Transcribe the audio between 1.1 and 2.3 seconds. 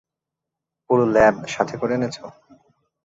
Lab সাথে করে এনেছো?